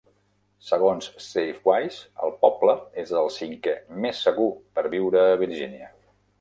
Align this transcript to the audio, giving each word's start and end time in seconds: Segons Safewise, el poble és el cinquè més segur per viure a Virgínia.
Segons 0.69 1.09
Safewise, 1.25 1.99
el 2.29 2.33
poble 2.47 2.75
és 3.03 3.13
el 3.21 3.31
cinquè 3.37 3.77
més 4.07 4.25
segur 4.29 4.51
per 4.79 4.89
viure 4.99 5.25
a 5.31 5.41
Virgínia. 5.47 5.97